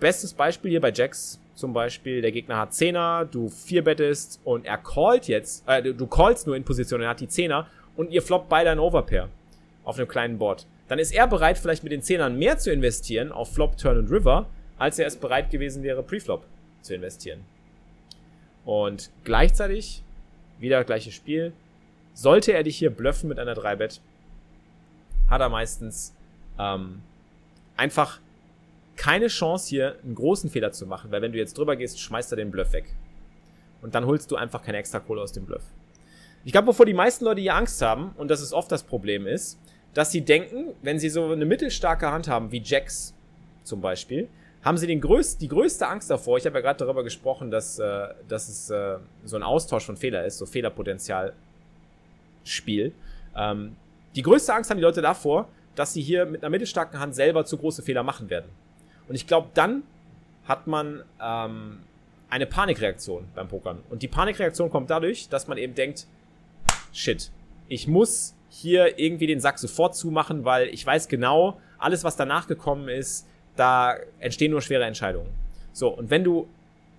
bestes 0.00 0.32
Beispiel 0.32 0.70
hier 0.70 0.80
bei 0.80 0.92
Jax 0.92 1.40
zum 1.54 1.72
Beispiel, 1.72 2.22
der 2.22 2.30
Gegner 2.30 2.56
hat 2.56 2.70
10er, 2.70 3.24
du 3.24 3.48
4 3.48 3.82
bettest 3.82 4.40
und 4.44 4.64
er 4.64 4.78
callt 4.78 5.26
jetzt, 5.26 5.64
äh, 5.66 5.82
du 5.82 6.06
callst 6.06 6.46
nur 6.46 6.54
in 6.54 6.62
Position, 6.62 7.02
er 7.02 7.08
hat 7.08 7.20
die 7.20 7.26
10er 7.26 7.66
und 7.96 8.12
ihr 8.12 8.22
floppt 8.22 8.48
beide 8.48 8.70
ein 8.70 8.78
Overpair 8.78 9.28
auf 9.84 9.98
einem 9.98 10.06
kleinen 10.06 10.38
Board. 10.38 10.66
Dann 10.86 11.00
ist 11.00 11.12
er 11.12 11.26
bereit, 11.26 11.58
vielleicht 11.58 11.82
mit 11.82 11.92
den 11.92 12.02
10ern 12.02 12.30
mehr 12.30 12.58
zu 12.58 12.70
investieren 12.70 13.32
auf 13.32 13.52
Flop, 13.52 13.76
Turn 13.76 13.98
und 13.98 14.10
River, 14.10 14.46
als 14.78 14.98
er 15.00 15.06
es 15.06 15.16
bereit 15.16 15.50
gewesen 15.50 15.82
wäre, 15.82 16.02
Preflop 16.02 16.44
zu 16.82 16.94
investieren. 16.94 17.40
Und 18.64 19.10
gleichzeitig, 19.24 20.02
wieder 20.60 20.84
gleiches 20.84 21.14
Spiel, 21.14 21.52
sollte 22.14 22.52
er 22.52 22.62
dich 22.62 22.78
hier 22.78 22.90
bluffen 22.90 23.28
mit 23.28 23.38
einer 23.38 23.54
3-Bet, 23.54 24.00
hat 25.28 25.40
er 25.40 25.48
meistens 25.48 26.14
ähm, 26.58 27.02
einfach 27.76 28.20
keine 28.98 29.28
Chance 29.28 29.70
hier 29.70 29.96
einen 30.04 30.14
großen 30.14 30.50
Fehler 30.50 30.72
zu 30.72 30.86
machen, 30.86 31.10
weil 31.10 31.22
wenn 31.22 31.32
du 31.32 31.38
jetzt 31.38 31.56
drüber 31.56 31.76
gehst, 31.76 31.98
schmeißt 32.00 32.30
er 32.32 32.36
den 32.36 32.50
Bluff 32.50 32.72
weg. 32.72 32.94
Und 33.80 33.94
dann 33.94 34.04
holst 34.04 34.30
du 34.30 34.36
einfach 34.36 34.62
keine 34.62 34.76
extra 34.76 34.98
Kohle 34.98 35.22
aus 35.22 35.32
dem 35.32 35.46
Bluff. 35.46 35.62
Ich 36.44 36.52
glaube, 36.52 36.66
wovor 36.66 36.84
die 36.84 36.92
meisten 36.94 37.24
Leute 37.24 37.40
hier 37.40 37.54
Angst 37.54 37.80
haben, 37.80 38.12
und 38.16 38.28
das 38.28 38.42
ist 38.42 38.52
oft 38.52 38.70
das 38.70 38.82
Problem 38.82 39.26
ist, 39.26 39.58
dass 39.94 40.10
sie 40.10 40.20
denken, 40.22 40.74
wenn 40.82 40.98
sie 40.98 41.08
so 41.08 41.30
eine 41.30 41.46
mittelstarke 41.46 42.10
Hand 42.10 42.28
haben, 42.28 42.52
wie 42.52 42.60
Jacks 42.60 43.14
zum 43.62 43.80
Beispiel, 43.80 44.28
haben 44.62 44.76
sie 44.76 44.88
den 44.88 45.00
größt, 45.00 45.40
die 45.40 45.48
größte 45.48 45.86
Angst 45.86 46.10
davor. 46.10 46.36
Ich 46.36 46.44
habe 46.44 46.56
ja 46.56 46.62
gerade 46.62 46.84
darüber 46.84 47.04
gesprochen, 47.04 47.52
dass, 47.52 47.78
äh, 47.78 48.08
dass 48.28 48.48
es 48.48 48.68
äh, 48.70 48.98
so 49.24 49.36
ein 49.36 49.44
Austausch 49.44 49.86
von 49.86 49.96
Fehler 49.96 50.24
ist, 50.24 50.38
so 50.38 50.46
Fehlerpotenzial-Spiel. 50.46 52.92
Ähm, 53.36 53.76
die 54.16 54.22
größte 54.22 54.52
Angst 54.52 54.70
haben 54.70 54.78
die 54.78 54.82
Leute 54.82 55.02
davor, 55.02 55.48
dass 55.76 55.92
sie 55.92 56.02
hier 56.02 56.26
mit 56.26 56.42
einer 56.42 56.50
mittelstarken 56.50 56.98
Hand 56.98 57.14
selber 57.14 57.44
zu 57.44 57.56
große 57.56 57.82
Fehler 57.82 58.02
machen 58.02 58.28
werden. 58.30 58.50
Und 59.08 59.14
ich 59.14 59.26
glaube, 59.26 59.48
dann 59.54 59.82
hat 60.46 60.66
man 60.66 61.02
ähm, 61.20 61.80
eine 62.30 62.46
Panikreaktion 62.46 63.26
beim 63.34 63.48
Pokern. 63.48 63.80
Und 63.90 64.02
die 64.02 64.08
Panikreaktion 64.08 64.70
kommt 64.70 64.90
dadurch, 64.90 65.28
dass 65.28 65.48
man 65.48 65.58
eben 65.58 65.74
denkt, 65.74 66.06
shit, 66.92 67.30
ich 67.68 67.86
muss 67.88 68.34
hier 68.50 68.98
irgendwie 68.98 69.26
den 69.26 69.40
Sack 69.40 69.58
sofort 69.58 69.94
zumachen, 69.94 70.44
weil 70.44 70.68
ich 70.68 70.84
weiß 70.84 71.08
genau, 71.08 71.60
alles, 71.78 72.04
was 72.04 72.16
danach 72.16 72.46
gekommen 72.46 72.88
ist, 72.88 73.26
da 73.56 73.96
entstehen 74.20 74.50
nur 74.50 74.62
schwere 74.62 74.84
Entscheidungen. 74.84 75.28
So, 75.72 75.88
und 75.88 76.10
wenn 76.10 76.24
du, 76.24 76.48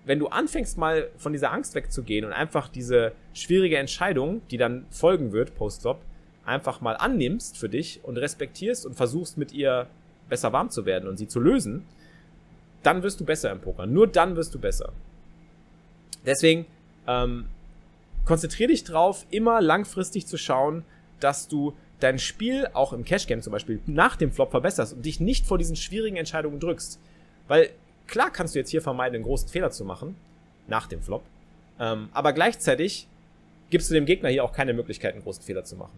wenn 0.04 0.18
du 0.18 0.28
anfängst 0.28 0.78
mal 0.78 1.08
von 1.16 1.32
dieser 1.32 1.52
Angst 1.52 1.74
wegzugehen 1.74 2.24
und 2.24 2.32
einfach 2.32 2.68
diese 2.68 3.12
schwierige 3.34 3.78
Entscheidung, 3.78 4.42
die 4.50 4.56
dann 4.56 4.86
folgen 4.90 5.32
wird, 5.32 5.54
Post-Flop, 5.56 6.00
einfach 6.44 6.80
mal 6.80 6.94
annimmst 6.94 7.58
für 7.58 7.68
dich 7.68 8.00
und 8.02 8.16
respektierst 8.16 8.86
und 8.86 8.94
versuchst 8.94 9.38
mit 9.38 9.52
ihr 9.52 9.86
besser 10.28 10.52
warm 10.52 10.70
zu 10.70 10.86
werden 10.86 11.08
und 11.08 11.16
sie 11.16 11.28
zu 11.28 11.40
lösen, 11.40 11.84
dann 12.82 13.02
wirst 13.02 13.20
du 13.20 13.24
besser 13.24 13.50
im 13.50 13.60
Poker. 13.60 13.86
Nur 13.86 14.06
dann 14.06 14.36
wirst 14.36 14.54
du 14.54 14.58
besser. 14.58 14.92
Deswegen 16.24 16.66
ähm, 17.06 17.46
konzentriere 18.24 18.68
dich 18.68 18.84
drauf, 18.84 19.26
immer 19.30 19.60
langfristig 19.60 20.26
zu 20.26 20.36
schauen, 20.36 20.84
dass 21.18 21.48
du 21.48 21.74
dein 22.00 22.18
Spiel 22.18 22.68
auch 22.72 22.92
im 22.92 23.04
Cash 23.04 23.26
Game 23.26 23.42
zum 23.42 23.52
Beispiel 23.52 23.80
nach 23.86 24.16
dem 24.16 24.32
Flop 24.32 24.50
verbesserst 24.50 24.94
und 24.94 25.04
dich 25.04 25.20
nicht 25.20 25.46
vor 25.46 25.58
diesen 25.58 25.76
schwierigen 25.76 26.16
Entscheidungen 26.16 26.60
drückst. 26.60 26.98
Weil 27.48 27.70
klar 28.06 28.30
kannst 28.30 28.54
du 28.54 28.58
jetzt 28.58 28.70
hier 28.70 28.82
vermeiden, 28.82 29.16
einen 29.16 29.24
großen 29.24 29.48
Fehler 29.48 29.70
zu 29.70 29.84
machen 29.84 30.16
nach 30.66 30.86
dem 30.86 31.02
Flop, 31.02 31.22
ähm, 31.78 32.08
aber 32.12 32.32
gleichzeitig 32.32 33.06
gibst 33.70 33.90
du 33.90 33.94
dem 33.94 34.06
Gegner 34.06 34.28
hier 34.28 34.44
auch 34.44 34.52
keine 34.52 34.72
Möglichkeit, 34.72 35.14
einen 35.14 35.22
großen 35.22 35.42
Fehler 35.42 35.64
zu 35.64 35.76
machen. 35.76 35.96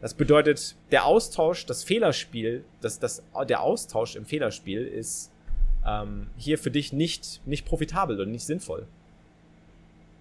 Das 0.00 0.14
bedeutet, 0.14 0.76
der 0.90 1.06
Austausch, 1.06 1.64
das 1.64 1.82
Fehlerspiel, 1.82 2.64
das, 2.80 2.98
das, 2.98 3.22
der 3.48 3.62
Austausch 3.62 4.16
im 4.16 4.26
Fehlerspiel 4.26 4.86
ist 4.86 5.30
ähm, 5.86 6.28
hier 6.36 6.58
für 6.58 6.70
dich 6.70 6.92
nicht, 6.92 7.40
nicht 7.46 7.66
profitabel 7.66 8.20
und 8.20 8.30
nicht 8.30 8.44
sinnvoll. 8.44 8.86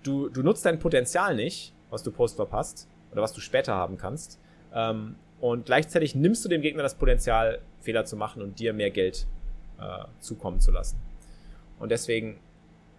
Du, 0.03 0.29
du 0.29 0.43
nutzt 0.43 0.65
dein 0.65 0.79
Potenzial 0.79 1.35
nicht, 1.35 1.73
was 1.89 2.03
du 2.03 2.11
post 2.11 2.35
verpasst, 2.35 2.87
oder 3.11 3.21
was 3.21 3.33
du 3.33 3.41
später 3.41 3.73
haben 3.73 3.97
kannst. 3.97 4.39
Ähm, 4.73 5.15
und 5.39 5.65
gleichzeitig 5.65 6.15
nimmst 6.15 6.43
du 6.43 6.49
dem 6.49 6.61
Gegner 6.61 6.83
das 6.83 6.95
Potenzial, 6.95 7.59
Fehler 7.81 8.05
zu 8.05 8.17
machen 8.17 8.41
und 8.41 8.59
dir 8.59 8.73
mehr 8.73 8.91
Geld 8.91 9.27
äh, 9.79 10.05
zukommen 10.19 10.59
zu 10.59 10.71
lassen. 10.71 10.97
Und 11.79 11.89
deswegen 11.89 12.39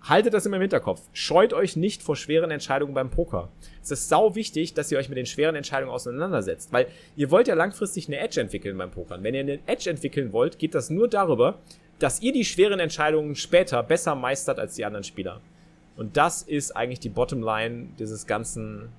haltet 0.03 0.35
das 0.35 0.45
immer 0.45 0.57
im 0.57 0.63
Hinterkopf. 0.63 1.01
Scheut 1.13 1.53
euch 1.53 1.77
nicht 1.77 2.03
vor 2.03 2.17
schweren 2.17 2.51
Entscheidungen 2.51 2.93
beim 2.93 3.11
Poker. 3.11 3.49
Es 3.83 3.91
ist 3.91 4.09
sau 4.09 4.35
wichtig, 4.35 4.75
dass 4.75 4.93
ihr 4.93 4.99
euch 4.99 5.09
mit 5.09 5.17
den 5.17 5.27
schweren 5.27 5.55
Entscheidungen 5.55 5.93
auseinandersetzt, 5.93 6.73
weil 6.73 6.87
ihr 7.17 7.31
wollt 7.31 7.49
ja 7.49 7.55
langfristig 7.55 8.09
eine 8.09 8.19
Edge 8.19 8.41
entwickeln 8.41 8.77
beim 8.77 8.91
Pokern. 8.91 9.23
Wenn 9.23 9.35
ihr 9.35 9.41
eine 9.41 9.59
Edge 9.67 9.89
entwickeln 9.89 10.33
wollt, 10.33 10.59
geht 10.59 10.75
das 10.75 10.91
nur 10.91 11.09
darüber, 11.09 11.59
dass 12.05 12.21
ihr 12.21 12.33
die 12.33 12.45
schweren 12.45 12.81
Entscheidungen 12.81 13.35
später 13.35 13.83
besser 13.83 14.15
meistert 14.15 14.59
als 14.59 14.75
die 14.75 14.85
anderen 14.85 15.05
Spieler. 15.05 15.41
Und 15.97 16.19
das 16.19 16.43
ist 16.43 16.77
eigentlich 16.77 17.01
die 17.01 17.09
Bottomline 17.09 17.89
dieses 17.99 18.27
ganzen 18.27 18.91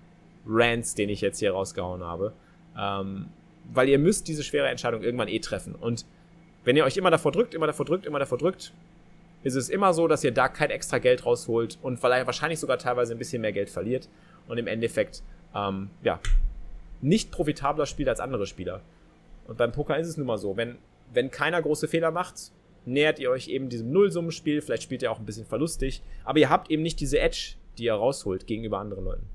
Rants, 0.47 0.95
den 0.95 1.09
ich 1.09 1.21
jetzt 1.21 1.37
hier 1.37 1.51
rausgehauen 1.51 2.03
habe. 2.03 2.33
Ähm, 2.75 3.27
weil 3.71 3.89
ihr 3.89 3.99
müsst 3.99 4.27
diese 4.27 4.43
schwere 4.43 4.69
Entscheidung 4.69 5.03
irgendwann 5.03 5.27
eh 5.27 5.37
treffen. 5.37 5.75
Und 5.75 6.03
wenn 6.63 6.75
ihr 6.75 6.83
euch 6.83 6.97
immer 6.97 7.11
davor 7.11 7.31
drückt, 7.31 7.53
immer 7.53 7.67
davor 7.67 7.85
drückt, 7.85 8.07
immer 8.07 8.17
davor 8.17 8.39
drückt, 8.39 8.73
ist 9.43 9.53
es 9.53 9.69
immer 9.69 9.93
so, 9.93 10.07
dass 10.07 10.23
ihr 10.23 10.31
da 10.31 10.47
kein 10.47 10.71
extra 10.71 10.97
Geld 10.97 11.27
rausholt 11.27 11.77
und 11.83 12.01
wahrscheinlich 12.01 12.59
sogar 12.59 12.79
teilweise 12.79 13.13
ein 13.13 13.19
bisschen 13.19 13.43
mehr 13.43 13.51
Geld 13.51 13.69
verliert 13.69 14.09
und 14.47 14.57
im 14.57 14.65
Endeffekt, 14.65 15.21
ähm, 15.53 15.91
ja, 16.01 16.19
nicht 17.01 17.29
profitabler 17.29 17.85
spielt 17.85 18.09
als 18.09 18.19
andere 18.19 18.47
Spieler. 18.47 18.81
Und 19.47 19.59
beim 19.59 19.71
Poker 19.71 19.95
ist 19.99 20.07
es 20.07 20.17
nun 20.17 20.25
mal 20.25 20.39
so, 20.39 20.57
wenn, 20.57 20.79
wenn 21.13 21.29
keiner 21.29 21.61
große 21.61 21.87
Fehler 21.87 22.09
macht, 22.09 22.51
nähert 22.87 23.19
ihr 23.19 23.29
euch 23.29 23.47
eben 23.47 23.69
diesem 23.69 23.91
Nullsummenspiel, 23.91 24.61
vielleicht 24.61 24.83
spielt 24.83 25.01
ihr 25.01 25.11
auch 25.11 25.19
ein 25.19 25.25
bisschen 25.25 25.45
verlustig, 25.45 26.01
aber 26.23 26.39
ihr 26.39 26.49
habt 26.49 26.69
eben 26.69 26.83
nicht 26.83 26.99
diese 26.99 27.19
Edge, 27.19 27.55
die 27.77 27.85
ihr 27.85 27.93
rausholt 27.93 28.47
gegenüber 28.47 28.79
anderen 28.79 29.05
Leuten. 29.05 29.29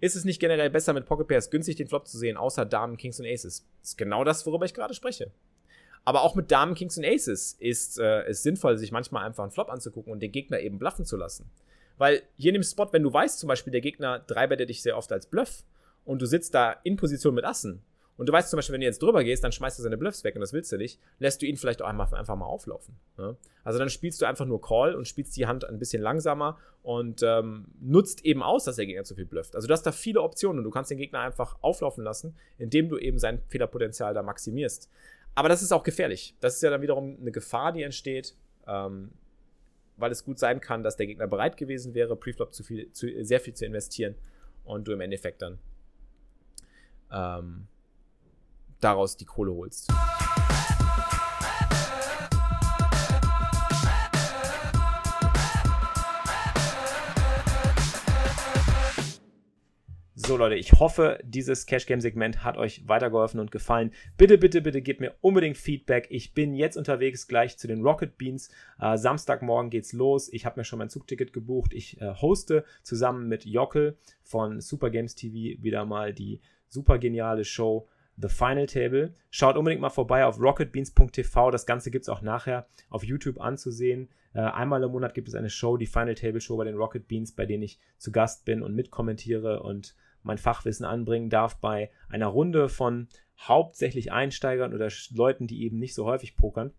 Ist 0.00 0.14
es 0.14 0.24
nicht 0.24 0.40
generell 0.40 0.70
besser, 0.70 0.92
mit 0.92 1.06
Pocket 1.06 1.26
Pairs 1.26 1.50
günstig 1.50 1.76
den 1.76 1.88
Flop 1.88 2.06
zu 2.06 2.18
sehen, 2.18 2.36
außer 2.36 2.64
Damen, 2.64 2.96
Kings 2.96 3.18
und 3.18 3.26
Aces? 3.26 3.66
Das 3.80 3.90
ist 3.90 3.98
genau 3.98 4.24
das, 4.24 4.46
worüber 4.46 4.66
ich 4.66 4.74
gerade 4.74 4.94
spreche. 4.94 5.30
Aber 6.04 6.22
auch 6.22 6.34
mit 6.34 6.50
Damen, 6.50 6.74
Kings 6.74 6.98
und 6.98 7.04
Aces 7.04 7.56
ist 7.58 7.98
es 7.98 7.98
äh, 7.98 8.32
sinnvoll, 8.32 8.76
sich 8.76 8.92
manchmal 8.92 9.24
einfach 9.24 9.42
einen 9.42 9.52
Flop 9.52 9.70
anzugucken 9.70 10.12
und 10.12 10.20
den 10.20 10.30
Gegner 10.30 10.60
eben 10.60 10.78
bluffen 10.78 11.04
zu 11.04 11.16
lassen. 11.16 11.50
Weil 11.98 12.22
hier 12.36 12.50
in 12.50 12.54
dem 12.54 12.62
Spot, 12.62 12.88
wenn 12.92 13.02
du 13.02 13.12
weißt, 13.12 13.38
zum 13.38 13.48
Beispiel, 13.48 13.72
der 13.72 13.80
Gegner 13.80 14.20
dreibettet 14.20 14.68
dich 14.68 14.82
sehr 14.82 14.96
oft 14.98 15.10
als 15.10 15.26
Bluff 15.26 15.64
und 16.04 16.20
du 16.20 16.26
sitzt 16.26 16.54
da 16.54 16.72
in 16.84 16.96
Position 16.96 17.34
mit 17.34 17.44
Assen 17.44 17.82
und 18.16 18.28
du 18.28 18.32
weißt 18.32 18.48
zum 18.48 18.56
Beispiel, 18.56 18.72
wenn 18.72 18.80
du 18.80 18.86
jetzt 18.86 19.02
drüber 19.02 19.22
gehst, 19.22 19.44
dann 19.44 19.52
schmeißt 19.52 19.78
du 19.78 19.82
seine 19.82 19.98
Bluffs 19.98 20.24
weg 20.24 20.34
und 20.34 20.40
das 20.40 20.52
willst 20.52 20.72
du 20.72 20.78
nicht, 20.78 20.98
lässt 21.18 21.42
du 21.42 21.46
ihn 21.46 21.56
vielleicht 21.56 21.82
auch 21.82 21.88
einmal, 21.88 22.12
einfach 22.14 22.36
mal 22.36 22.46
auflaufen. 22.46 22.96
Ne? 23.18 23.36
Also 23.62 23.78
dann 23.78 23.90
spielst 23.90 24.22
du 24.22 24.26
einfach 24.26 24.46
nur 24.46 24.60
Call 24.60 24.94
und 24.94 25.06
spielst 25.06 25.36
die 25.36 25.46
Hand 25.46 25.64
ein 25.64 25.78
bisschen 25.78 26.02
langsamer 26.02 26.58
und 26.82 27.22
ähm, 27.22 27.66
nutzt 27.80 28.24
eben 28.24 28.42
aus, 28.42 28.64
dass 28.64 28.76
der 28.76 28.86
Gegner 28.86 29.04
zu 29.04 29.14
viel 29.14 29.26
blufft. 29.26 29.54
Also 29.54 29.68
du 29.68 29.72
hast 29.72 29.82
da 29.82 29.92
viele 29.92 30.22
Optionen 30.22 30.58
und 30.58 30.64
du 30.64 30.70
kannst 30.70 30.90
den 30.90 30.98
Gegner 30.98 31.20
einfach 31.20 31.58
auflaufen 31.60 32.04
lassen, 32.04 32.34
indem 32.58 32.88
du 32.88 32.96
eben 32.96 33.18
sein 33.18 33.42
Fehlerpotenzial 33.48 34.14
da 34.14 34.22
maximierst. 34.22 34.90
Aber 35.34 35.50
das 35.50 35.62
ist 35.62 35.72
auch 35.72 35.82
gefährlich. 35.82 36.34
Das 36.40 36.56
ist 36.56 36.62
ja 36.62 36.70
dann 36.70 36.80
wiederum 36.80 37.18
eine 37.20 37.32
Gefahr, 37.32 37.72
die 37.72 37.82
entsteht, 37.82 38.34
ähm, 38.66 39.12
weil 39.98 40.10
es 40.10 40.24
gut 40.24 40.38
sein 40.38 40.60
kann, 40.60 40.82
dass 40.82 40.96
der 40.96 41.06
Gegner 41.06 41.26
bereit 41.26 41.58
gewesen 41.58 41.92
wäre, 41.94 42.16
Preflop 42.16 42.54
zu 42.54 42.64
viel, 42.64 42.90
zu, 42.92 43.08
sehr 43.22 43.40
viel 43.40 43.52
zu 43.52 43.66
investieren 43.66 44.14
und 44.64 44.88
du 44.88 44.92
im 44.92 45.00
Endeffekt 45.00 45.42
dann 45.42 45.58
ähm, 47.12 47.68
daraus 48.80 49.16
die 49.16 49.24
Kohle 49.24 49.52
holst. 49.52 49.90
So 60.26 60.36
Leute, 60.36 60.56
ich 60.56 60.72
hoffe, 60.72 61.20
dieses 61.22 61.66
Cash 61.66 61.86
Game 61.86 62.00
Segment 62.00 62.42
hat 62.42 62.56
euch 62.56 62.88
weitergeholfen 62.88 63.38
und 63.38 63.52
gefallen. 63.52 63.92
Bitte, 64.16 64.38
bitte, 64.38 64.60
bitte 64.60 64.82
gebt 64.82 64.98
mir 64.98 65.14
unbedingt 65.20 65.56
Feedback. 65.56 66.08
Ich 66.10 66.34
bin 66.34 66.56
jetzt 66.56 66.76
unterwegs 66.76 67.28
gleich 67.28 67.58
zu 67.58 67.68
den 67.68 67.80
Rocket 67.82 68.18
Beans. 68.18 68.50
Äh, 68.80 68.98
Samstagmorgen 68.98 69.70
geht's 69.70 69.92
los. 69.92 70.28
Ich 70.32 70.44
habe 70.44 70.58
mir 70.58 70.64
schon 70.64 70.80
mein 70.80 70.90
Zugticket 70.90 71.32
gebucht. 71.32 71.72
Ich 71.72 72.00
äh, 72.00 72.12
hoste 72.14 72.64
zusammen 72.82 73.28
mit 73.28 73.44
Jockel 73.44 73.98
von 74.24 74.60
Super 74.60 74.90
Games 74.90 75.14
TV 75.14 75.62
wieder 75.62 75.84
mal 75.84 76.12
die 76.12 76.40
super 76.66 76.98
geniale 76.98 77.44
Show 77.44 77.86
The 78.16 78.28
Final 78.28 78.66
Table. 78.66 79.14
Schaut 79.30 79.56
unbedingt 79.56 79.82
mal 79.82 79.90
vorbei 79.90 80.24
auf 80.24 80.40
rocketbeans.tv. 80.40 81.50
Das 81.50 81.66
Ganze 81.66 81.90
gibt 81.90 82.04
es 82.04 82.08
auch 82.08 82.22
nachher 82.22 82.66
auf 82.88 83.04
YouTube 83.04 83.40
anzusehen. 83.40 84.08
Äh, 84.32 84.40
einmal 84.40 84.82
im 84.82 84.92
Monat 84.92 85.14
gibt 85.14 85.28
es 85.28 85.34
eine 85.34 85.50
Show, 85.50 85.76
die 85.76 85.86
Final 85.86 86.14
Table 86.14 86.40
Show 86.40 86.56
bei 86.56 86.64
den 86.64 86.76
Rocket 86.76 87.08
Beans, 87.08 87.32
bei 87.32 87.46
denen 87.46 87.62
ich 87.62 87.78
zu 87.98 88.12
Gast 88.12 88.44
bin 88.44 88.62
und 88.62 88.74
mitkommentiere 88.74 89.62
und 89.62 89.94
mein 90.22 90.38
Fachwissen 90.38 90.84
anbringen 90.84 91.30
darf 91.30 91.58
bei 91.60 91.90
einer 92.08 92.26
Runde 92.26 92.68
von 92.68 93.08
hauptsächlich 93.38 94.12
Einsteigern 94.12 94.74
oder 94.74 94.90
Leuten, 95.14 95.46
die 95.46 95.64
eben 95.64 95.78
nicht 95.78 95.94
so 95.94 96.04
häufig 96.04 96.36
pokern, 96.36 96.72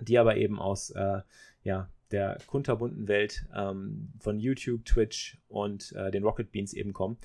die 0.00 0.18
aber 0.18 0.36
eben 0.36 0.60
aus 0.60 0.90
äh, 0.90 1.20
ja, 1.62 1.90
der 2.10 2.38
kunterbunten 2.46 3.08
Welt 3.08 3.46
ähm, 3.54 4.12
von 4.18 4.38
YouTube, 4.38 4.84
Twitch 4.84 5.38
und 5.48 5.92
äh, 5.92 6.10
den 6.10 6.24
Rocket 6.24 6.52
Beans 6.52 6.72
eben 6.72 6.92
kommen. 6.92 7.18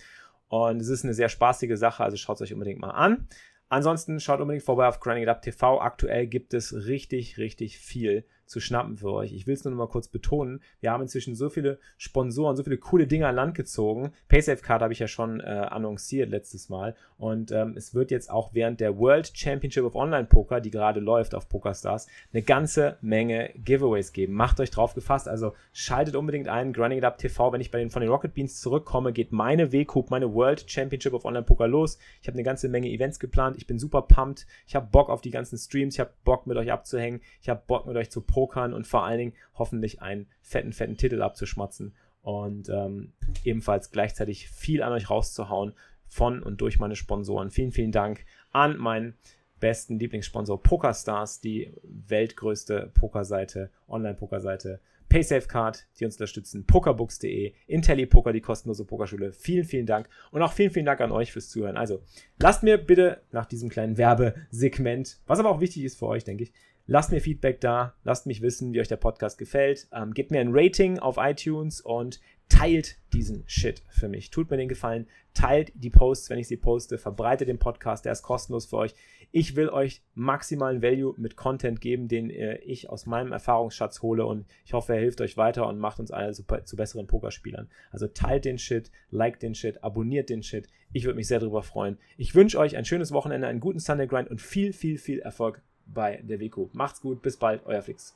Und 0.53 0.81
es 0.81 0.87
ist 0.87 1.03
eine 1.03 1.15
sehr 1.15 1.29
spaßige 1.29 1.79
Sache, 1.79 2.03
also 2.03 2.15
schaut 2.15 2.35
es 2.35 2.43
euch 2.43 2.53
unbedingt 2.53 2.79
mal 2.79 2.91
an. 2.91 3.27
Ansonsten 3.69 4.19
schaut 4.19 4.39
unbedingt 4.39 4.63
vorbei 4.63 4.87
auf 4.87 4.99
Grinding 4.99 5.23
It 5.23 5.29
Up 5.29 5.41
TV. 5.41 5.81
Aktuell 5.81 6.27
gibt 6.27 6.53
es 6.53 6.85
richtig, 6.85 7.39
richtig 7.39 7.79
viel 7.79 8.23
zu 8.45 8.59
schnappen 8.59 8.97
für 8.97 9.11
euch. 9.11 9.33
Ich 9.33 9.47
will 9.47 9.53
es 9.53 9.63
nur 9.63 9.71
noch 9.71 9.77
mal 9.77 9.87
kurz 9.87 10.07
betonen. 10.07 10.61
Wir 10.79 10.91
haben 10.91 11.01
inzwischen 11.01 11.35
so 11.35 11.49
viele 11.49 11.79
Sponsoren, 11.97 12.55
so 12.55 12.63
viele 12.63 12.77
coole 12.77 13.07
Dinge 13.07 13.27
an 13.27 13.35
Land 13.35 13.55
gezogen. 13.55 14.13
PaySafe-Card 14.27 14.81
habe 14.81 14.93
ich 14.93 14.99
ja 14.99 15.07
schon 15.07 15.39
äh, 15.39 15.43
annonciert 15.43 16.29
letztes 16.29 16.69
Mal. 16.69 16.95
Und 17.17 17.51
ähm, 17.51 17.73
es 17.77 17.95
wird 17.95 18.11
jetzt 18.11 18.29
auch 18.29 18.53
während 18.53 18.79
der 18.79 18.97
World 18.97 19.31
Championship 19.33 19.85
of 19.85 19.95
Online 19.95 20.25
Poker, 20.25 20.61
die 20.61 20.71
gerade 20.71 20.99
läuft 20.99 21.35
auf 21.35 21.49
PokerStars, 21.49 22.07
eine 22.33 22.43
ganze 22.43 22.97
Menge 23.01 23.51
Giveaways 23.55 24.13
geben. 24.13 24.33
Macht 24.33 24.59
euch 24.59 24.71
drauf 24.71 24.93
gefasst. 24.93 25.27
Also 25.27 25.53
schaltet 25.71 26.15
unbedingt 26.15 26.47
ein, 26.47 26.73
Grinding 26.73 26.99
It 26.99 27.05
Up 27.05 27.17
TV. 27.17 27.51
Wenn 27.53 27.61
ich 27.61 27.71
bei 27.71 27.79
den, 27.79 27.89
von 27.89 28.01
den 28.01 28.11
Rocket 28.11 28.33
Beans 28.33 28.59
zurückkomme, 28.59 29.13
geht 29.13 29.31
meine 29.31 29.71
W-Coup, 29.71 30.09
meine 30.09 30.33
World 30.33 30.69
Championship 30.69 31.13
of 31.13 31.25
Online 31.25 31.45
Poker 31.45 31.67
los. 31.67 31.97
Ich 32.21 32.27
habe 32.27 32.35
eine 32.35 32.43
ganze 32.43 32.69
Menge 32.69 32.89
Events 32.89 33.19
geplant. 33.19 33.57
Ich 33.57 33.67
bin 33.67 33.79
super 33.79 34.01
pumped. 34.01 34.45
Ich 34.67 34.75
habe 34.75 34.87
Bock 34.91 35.09
auf 35.09 35.21
die 35.21 35.31
ganzen 35.31 35.57
Streams. 35.57 35.95
Ich 35.95 35.99
habe 35.99 36.11
Bock 36.23 36.47
mit 36.47 36.57
euch 36.57 36.71
abzuhängen. 36.71 37.21
Ich 37.41 37.49
habe 37.49 37.61
Bock 37.65 37.85
mit 37.85 37.95
euch 37.95 38.09
zu 38.09 38.21
pokern 38.33 38.73
und 38.73 38.87
vor 38.87 39.05
allen 39.05 39.19
Dingen 39.19 39.33
hoffentlich 39.53 40.01
einen 40.01 40.27
fetten, 40.41 40.73
fetten 40.73 40.97
Titel 40.97 41.21
abzuschmatzen 41.21 41.93
und 42.23 42.69
ähm, 42.69 43.13
ebenfalls 43.43 43.91
gleichzeitig 43.91 44.49
viel 44.49 44.81
an 44.81 44.91
euch 44.93 45.09
rauszuhauen 45.09 45.73
von 46.07 46.41
und 46.41 46.61
durch 46.61 46.79
meine 46.79 46.95
Sponsoren. 46.95 47.51
Vielen, 47.51 47.71
vielen 47.71 47.91
Dank 47.91 48.25
an 48.51 48.77
meinen 48.77 49.15
besten 49.59 49.99
Lieblingssponsor 49.99 50.61
PokerStars, 50.61 51.41
die 51.41 51.71
weltgrößte 51.83 52.91
Pokerseite, 52.95 53.69
Online-Pokerseite. 53.87 54.79
PaySafeCard, 55.09 55.85
die 55.99 56.05
uns 56.05 56.15
unterstützen, 56.15 56.65
pokerbooks.de, 56.65 57.53
IntelliPoker, 57.67 58.33
die 58.33 58.41
kostenlose 58.41 58.83
Pokerschule. 58.83 59.31
Vielen, 59.31 59.63
vielen 59.63 59.85
Dank 59.85 60.09
und 60.31 60.41
auch 60.41 60.51
vielen, 60.51 60.71
vielen 60.71 60.87
Dank 60.87 61.01
an 61.01 61.11
euch 61.11 61.31
fürs 61.31 61.49
Zuhören. 61.49 61.77
Also, 61.77 62.01
lasst 62.39 62.63
mir 62.63 62.79
bitte 62.79 63.21
nach 63.31 63.45
diesem 63.45 63.69
kleinen 63.69 63.97
Werbesegment, 63.97 65.19
was 65.27 65.37
aber 65.37 65.51
auch 65.51 65.59
wichtig 65.59 65.83
ist 65.83 65.99
für 65.99 66.07
euch, 66.07 66.23
denke 66.23 66.45
ich, 66.45 66.53
Lasst 66.85 67.11
mir 67.11 67.21
Feedback 67.21 67.61
da, 67.61 67.95
lasst 68.03 68.27
mich 68.27 68.41
wissen, 68.41 68.73
wie 68.73 68.81
euch 68.81 68.89
der 68.89 68.97
Podcast 68.97 69.37
gefällt. 69.37 69.87
Ähm, 69.93 70.13
gebt 70.13 70.31
mir 70.31 70.41
ein 70.41 70.51
Rating 70.51 70.99
auf 70.99 71.15
iTunes 71.17 71.79
und 71.79 72.19
teilt 72.49 72.97
diesen 73.13 73.45
Shit 73.47 73.83
für 73.89 74.09
mich. 74.09 74.31
Tut 74.31 74.51
mir 74.51 74.57
den 74.57 74.67
Gefallen, 74.67 75.07
teilt 75.33 75.71
die 75.75 75.89
Posts, 75.89 76.29
wenn 76.29 76.39
ich 76.39 76.49
sie 76.49 76.57
poste, 76.57 76.97
verbreitet 76.97 77.47
den 77.47 77.57
Podcast, 77.57 78.03
der 78.03 78.11
ist 78.11 78.21
kostenlos 78.21 78.65
für 78.65 78.77
euch. 78.77 78.95
Ich 79.31 79.55
will 79.55 79.69
euch 79.69 80.03
maximalen 80.13 80.81
Value 80.81 81.15
mit 81.17 81.37
Content 81.37 81.79
geben, 81.79 82.09
den 82.09 82.29
äh, 82.29 82.57
ich 82.57 82.89
aus 82.89 83.05
meinem 83.05 83.31
Erfahrungsschatz 83.31 84.01
hole 84.01 84.25
und 84.25 84.45
ich 84.65 84.73
hoffe, 84.73 84.93
er 84.93 84.99
hilft 84.99 85.21
euch 85.21 85.37
weiter 85.37 85.65
und 85.67 85.79
macht 85.79 86.01
uns 86.01 86.11
alle 86.11 86.33
zu, 86.33 86.43
zu 86.65 86.75
besseren 86.75 87.07
Pokerspielern. 87.07 87.69
Also 87.91 88.07
teilt 88.07 88.43
den 88.43 88.57
Shit, 88.57 88.91
liked 89.09 89.41
den 89.41 89.55
Shit, 89.55 89.81
abonniert 89.85 90.29
den 90.29 90.43
Shit. 90.43 90.67
Ich 90.91 91.05
würde 91.05 91.15
mich 91.15 91.27
sehr 91.27 91.39
darüber 91.39 91.63
freuen. 91.63 91.97
Ich 92.17 92.35
wünsche 92.35 92.59
euch 92.59 92.75
ein 92.75 92.85
schönes 92.85 93.13
Wochenende, 93.13 93.47
einen 93.47 93.61
guten 93.61 93.79
Sunday 93.79 94.05
Grind 94.05 94.29
und 94.29 94.41
viel, 94.41 94.73
viel, 94.73 94.97
viel 94.97 95.19
Erfolg 95.19 95.63
bei 95.85 96.21
der 96.23 96.39
Weko. 96.39 96.69
Macht's 96.73 97.01
gut, 97.01 97.21
bis 97.21 97.37
bald, 97.37 97.61
euer 97.65 97.81
Flix. 97.81 98.15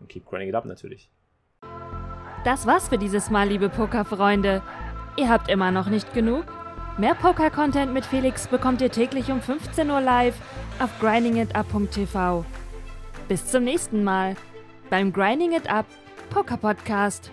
Und 0.00 0.08
keep 0.08 0.26
grinding 0.26 0.48
it 0.48 0.54
up 0.54 0.64
natürlich. 0.64 1.08
Das 2.44 2.66
war's 2.66 2.88
für 2.88 2.98
dieses 2.98 3.30
Mal, 3.30 3.48
liebe 3.48 3.68
Pokerfreunde. 3.68 4.62
Ihr 5.16 5.28
habt 5.28 5.48
immer 5.48 5.70
noch 5.70 5.88
nicht 5.88 6.12
genug? 6.12 6.46
Mehr 6.98 7.14
Poker-Content 7.14 7.92
mit 7.92 8.04
Felix 8.04 8.48
bekommt 8.48 8.82
ihr 8.82 8.90
täglich 8.90 9.30
um 9.30 9.40
15 9.40 9.90
Uhr 9.90 10.00
live 10.00 10.34
auf 10.78 10.90
grindingitup.tv. 11.00 12.44
Bis 13.28 13.46
zum 13.46 13.64
nächsten 13.64 14.04
Mal 14.04 14.36
beim 14.90 15.12
Grinding 15.12 15.52
It 15.52 15.70
Up 15.70 15.86
Poker 16.30 16.56
Podcast. 16.56 17.30